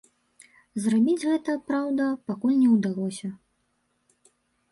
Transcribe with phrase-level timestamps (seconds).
[0.83, 3.27] Зрабіць гэта, праўда, пакуль не ўдалося.